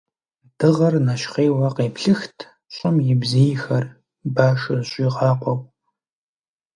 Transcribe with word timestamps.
Дыгъэр 0.57 0.95
нэщхъейуэ 1.05 1.67
къеплъыхт 1.75 2.37
щӀым 2.75 2.95
и 3.13 3.15
бзийхэр, 3.21 3.85
башу 4.35 4.75
зыщӀигъакъуэу. 4.77 5.59